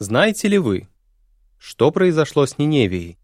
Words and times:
Знаете 0.00 0.46
ли 0.46 0.58
вы, 0.58 0.86
что 1.58 1.90
произошло 1.90 2.46
с 2.46 2.56
Ниневией? 2.56 3.18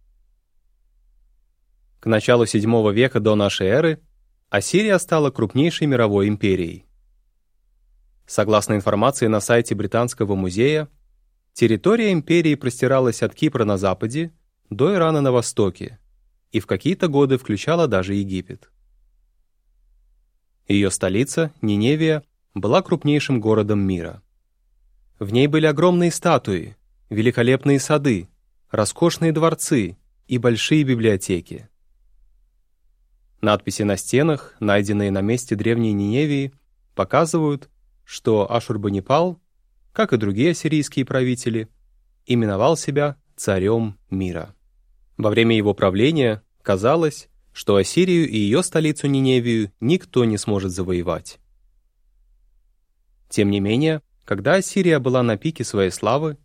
К 2.00 2.06
началу 2.06 2.46
VII 2.46 2.92
века 2.92 3.20
до 3.20 3.36
нашей 3.36 3.68
эры 3.68 4.00
Ассирия 4.48 4.98
стала 4.98 5.30
крупнейшей 5.30 5.87
мировой 5.87 6.26
империей. 6.26 6.84
Согласно 8.26 8.74
информации 8.74 9.29
на 9.29 9.38
сайте 9.38 9.76
Британского 9.76 10.34
музея, 10.34 10.88
территория 11.52 12.12
империи 12.12 12.56
простиралась 12.56 13.22
от 13.22 13.37
Кипра 13.37 13.65
на 13.65 13.79
западе 13.79 14.33
до 14.69 14.93
Ирана 14.95 15.21
на 15.21 15.31
востоке 15.31 16.01
и 16.51 16.59
в 16.59 16.66
какие-то 16.66 17.06
годы 17.06 17.38
включала 17.38 17.87
даже 17.87 18.15
Египет. 18.15 18.73
Ее 20.66 20.91
столица, 20.91 21.52
Ниневия, 21.62 22.25
была 22.52 22.83
крупнейшим 22.83 23.41
городом 23.41 23.79
мира. 23.79 24.23
В 25.19 25.33
ней 25.33 25.46
были 25.46 25.66
огромные 25.66 26.10
статуи, 26.10 26.77
великолепные 27.09 27.78
сады, 27.78 28.28
роскошные 28.70 29.32
дворцы 29.32 29.96
и 30.27 30.38
большие 30.38 30.82
библиотеки. 30.82 31.68
Надписи 33.40 33.82
на 33.82 33.96
стенах, 33.96 34.56
найденные 34.59 35.10
на 35.10 35.20
месте 35.20 35.54
древней 35.54 35.92
Ниневии, 35.92 36.52
показывают, 36.95 37.68
что 38.04 38.50
Ашурбанипал, 38.50 39.40
как 39.92 40.12
и 40.12 40.16
другие 40.16 40.50
ассирийские 40.50 41.04
правители, 41.04 41.68
именовал 42.26 42.76
себя 42.76 43.16
царем 43.37 43.98
мира. 44.10 44.54
Во 45.16 45.30
время 45.30 45.56
его 45.56 45.74
правления 45.74 46.42
казалось, 46.62 47.28
что 47.52 47.76
Ассирию 47.76 48.28
и 48.28 48.37
ее 48.37 48.62
столицу 48.62 49.06
Ниневию 49.06 49.70
никто 49.78 50.24
не 50.24 50.38
сможет 50.38 50.73
завоевать. 50.73 51.38
Тем 53.28 53.51
не 53.51 53.60
менее, 53.60 54.02
когда 54.24 54.55
Ассирия 54.55 54.98
была 54.98 55.23
на 55.23 55.37
пике 55.37 55.64
своей 55.64 55.91
славы, 55.91 56.38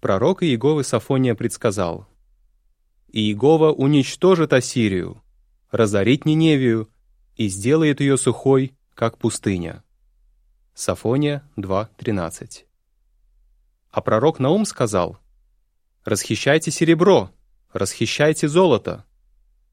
пророк 0.00 0.42
Иеговы 0.42 0.82
Сафония 0.82 1.34
предсказал 1.34 2.08
«Иегова 3.12 3.70
уничтожит 3.72 4.52
Ассирию, 4.52 5.22
разорит 5.70 6.24
Ниневию 6.24 6.90
и 7.36 7.48
сделает 7.48 8.00
ее 8.00 8.16
сухой, 8.16 8.76
как 8.94 9.18
пустыня». 9.18 9.84
Сафония 10.74 11.48
2.13 11.56 12.64
А 13.90 14.00
пророк 14.00 14.40
Наум 14.40 14.64
сказал 14.64 15.18
«Расхищайте 16.04 16.70
серебро, 16.70 17.30
расхищайте 17.72 18.48
золото. 18.48 19.04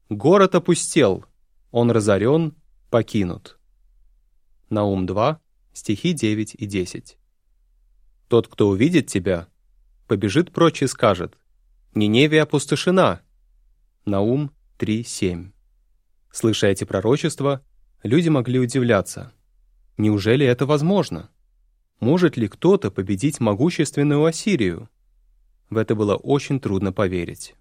Город 0.08 0.54
опустел, 0.54 1.24
он 1.72 1.90
разорен, 1.90 2.54
покинут». 2.90 3.58
Наум 4.68 5.06
2, 5.06 5.40
стихи 5.72 6.12
9 6.12 6.54
и 6.54 6.66
10. 6.66 7.19
Тот, 8.30 8.46
кто 8.46 8.68
увидит 8.68 9.08
тебя, 9.08 9.48
побежит 10.06 10.52
прочь 10.52 10.82
и 10.82 10.86
скажет, 10.86 11.36
«Ниневия 11.96 12.44
опустошена». 12.44 13.22
Наум 14.04 14.52
3.7. 14.78 15.50
Слыша 16.30 16.68
эти 16.68 16.84
пророчества, 16.84 17.60
люди 18.04 18.28
могли 18.28 18.60
удивляться. 18.60 19.32
Неужели 19.96 20.46
это 20.46 20.64
возможно? 20.64 21.28
Может 21.98 22.36
ли 22.36 22.46
кто-то 22.46 22.92
победить 22.92 23.40
могущественную 23.40 24.24
Ассирию? 24.24 24.88
В 25.68 25.76
это 25.76 25.96
было 25.96 26.14
очень 26.14 26.60
трудно 26.60 26.92
поверить. 26.92 27.56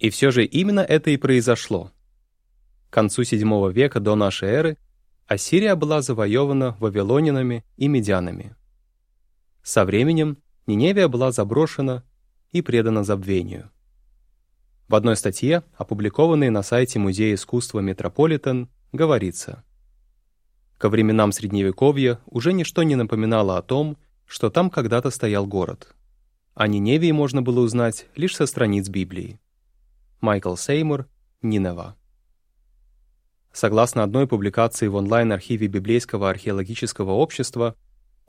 И 0.00 0.10
все 0.10 0.32
же 0.32 0.44
именно 0.44 0.80
это 0.80 1.10
и 1.10 1.16
произошло. 1.18 1.92
К 2.90 2.94
концу 2.94 3.22
VII 3.22 3.72
века 3.72 4.00
до 4.00 4.16
нашей 4.16 4.48
эры 4.48 4.78
Ассирия 5.28 5.76
была 5.76 6.02
завоевана 6.02 6.76
вавилонянами 6.80 7.64
и 7.76 7.86
медянами. 7.86 8.56
Со 9.62 9.84
временем 9.84 10.38
Ниневия 10.66 11.08
была 11.08 11.32
заброшена 11.32 12.04
и 12.50 12.62
предана 12.62 13.04
забвению. 13.04 13.70
В 14.88 14.94
одной 14.94 15.16
статье, 15.16 15.62
опубликованной 15.76 16.50
на 16.50 16.62
сайте 16.62 16.98
Музея 16.98 17.34
искусства 17.34 17.80
Метрополитен, 17.80 18.68
говорится 18.92 19.64
«Ко 20.78 20.88
временам 20.88 21.32
Средневековья 21.32 22.18
уже 22.26 22.52
ничто 22.52 22.82
не 22.82 22.96
напоминало 22.96 23.56
о 23.56 23.62
том, 23.62 23.96
что 24.26 24.50
там 24.50 24.68
когда-то 24.68 25.10
стоял 25.10 25.46
город. 25.46 25.94
О 26.54 26.66
Ниневии 26.66 27.12
можно 27.12 27.40
было 27.40 27.60
узнать 27.60 28.06
лишь 28.16 28.36
со 28.36 28.46
страниц 28.46 28.88
Библии. 28.88 29.40
Майкл 30.20 30.56
Сеймур, 30.56 31.06
Нинева. 31.40 31.96
Согласно 33.52 34.02
одной 34.02 34.26
публикации 34.26 34.88
в 34.88 34.94
онлайн-архиве 34.94 35.66
Библейского 35.68 36.30
археологического 36.30 37.12
общества, 37.12 37.76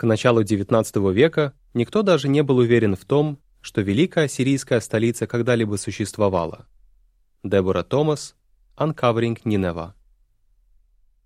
к 0.03 0.05
началу 0.05 0.41
XIX 0.43 1.13
века 1.13 1.53
никто 1.73 2.01
даже 2.01 2.27
не 2.27 2.43
был 2.43 2.57
уверен 2.57 2.97
в 2.97 3.05
том, 3.05 3.39
что 3.61 3.79
великая 3.79 4.25
ассирийская 4.25 4.81
столица 4.81 5.27
когда-либо 5.27 5.77
существовала. 5.77 6.67
Дебора 7.41 7.83
Томас, 7.83 8.35
Uncovering 8.75 9.41
Nineveh. 9.45 9.93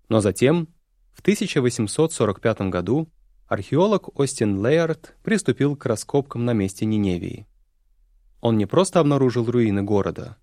Но 0.08 0.20
затем, 0.20 0.68
в 1.12 1.22
1845 1.22 2.60
году, 2.70 3.08
археолог 3.48 4.16
Остин 4.16 4.64
Лейард 4.64 5.16
приступил 5.24 5.74
к 5.74 5.84
раскопкам 5.84 6.44
на 6.44 6.52
месте 6.52 6.86
Ниневии. 6.86 7.48
Он 8.40 8.56
не 8.58 8.66
просто 8.66 9.00
обнаружил 9.00 9.50
руины 9.50 9.82
города. 9.82 10.36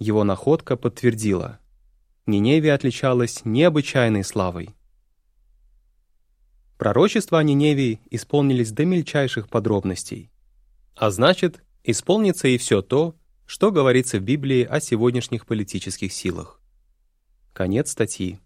Его 0.00 0.24
находка 0.24 0.76
подтвердила. 0.76 1.60
Ниневия 2.26 2.74
отличалась 2.74 3.44
необычайной 3.44 4.24
славой. 4.24 4.74
Пророчества 6.80 7.40
о 7.40 7.42
Ниневии 7.42 8.00
исполнились 8.10 8.72
до 8.72 8.86
мельчайших 8.86 9.50
подробностей. 9.50 10.30
А 10.96 11.10
значит, 11.10 11.62
исполнится 11.84 12.48
и 12.48 12.56
все 12.56 12.80
то, 12.80 13.14
что 13.44 13.70
говорится 13.70 14.18
в 14.18 14.22
Библии 14.22 14.64
о 14.64 14.80
сегодняшних 14.80 15.44
политических 15.44 16.10
силах. 16.10 16.58
Конец 17.52 17.90
статьи. 17.90 18.40